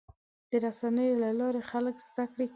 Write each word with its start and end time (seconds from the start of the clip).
د 0.51 0.53
رسنیو 0.65 1.19
له 1.23 1.29
لارې 1.39 1.61
خلک 1.71 1.95
زدهکړه 2.09 2.45
کوي. 2.45 2.47